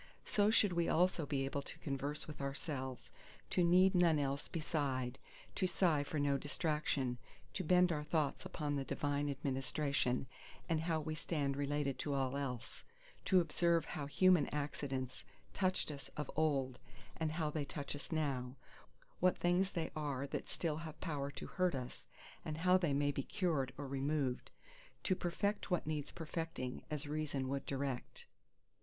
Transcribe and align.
So 0.25 0.49
should 0.49 0.73
we 0.73 0.89
also 0.89 1.27
be 1.27 1.45
able 1.45 1.61
to 1.61 1.77
converse 1.77 2.25
with 2.25 2.41
ourselves, 2.41 3.11
to 3.51 3.63
need 3.63 3.93
none 3.93 4.17
else 4.17 4.47
beside, 4.47 5.19
to 5.53 5.67
sigh 5.67 6.01
for 6.03 6.17
no 6.19 6.39
distraction, 6.39 7.19
to 7.53 7.63
bend 7.63 7.91
our 7.91 8.03
thoughts 8.03 8.43
upon 8.43 8.75
the 8.75 8.83
Divine 8.83 9.29
Administration, 9.29 10.25
and 10.67 10.79
how 10.81 10.99
we 10.99 11.13
stand 11.13 11.55
related 11.55 11.99
to 11.99 12.15
all 12.15 12.35
else; 12.35 12.83
to 13.25 13.41
observe 13.41 13.85
how 13.85 14.07
human 14.07 14.47
accidents 14.47 15.23
touched 15.53 15.91
us 15.91 16.09
of 16.17 16.31
old, 16.35 16.79
and 17.17 17.33
how 17.33 17.51
they 17.51 17.63
touch 17.63 17.95
us 17.95 18.11
now; 18.11 18.55
what 19.19 19.37
things 19.37 19.73
they 19.73 19.91
are 19.95 20.25
that 20.25 20.49
still 20.49 20.77
have 20.77 20.99
power 20.99 21.29
to 21.29 21.45
hurt 21.45 21.75
us, 21.75 22.05
and 22.43 22.57
how 22.57 22.75
they 22.75 22.91
may 22.95 23.11
be 23.11 23.21
cured 23.21 23.71
or 23.77 23.87
removed; 23.87 24.49
to 25.03 25.15
perfect 25.15 25.69
what 25.69 25.85
needs 25.85 26.11
perfecting 26.11 26.81
as 26.89 27.07
Reason 27.07 27.47
would 27.49 27.67
direct. 27.67 28.25